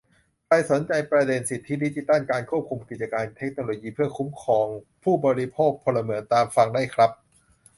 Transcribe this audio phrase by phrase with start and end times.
[0.45, 4.67] ใครสนใจประเด็นสิทธิดิจิทัล การกำกับกิจการเทคโนโลยีเพื่อคุ้มครอง
[5.03, 7.11] ผู้บริโภค-พลเมือง ตามฟังได้ครับ